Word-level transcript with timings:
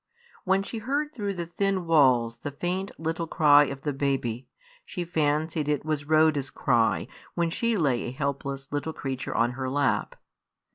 When 0.45 0.63
she 0.63 0.79
heard 0.79 1.13
through 1.13 1.35
the 1.35 1.45
thin 1.45 1.85
walls 1.85 2.37
the 2.37 2.49
faint 2.49 2.89
little 2.97 3.27
cry 3.27 3.65
of 3.65 3.83
the 3.83 3.93
baby, 3.93 4.47
she 4.83 5.05
fancied 5.05 5.69
it 5.69 5.85
was 5.85 6.05
Rhoda's 6.07 6.49
cry 6.49 7.07
when 7.35 7.51
she 7.51 7.77
lay 7.77 8.05
a 8.05 8.11
helpless 8.11 8.71
little 8.71 8.93
creature 8.93 9.35
on 9.37 9.51
her 9.51 9.69
lap. 9.69 10.15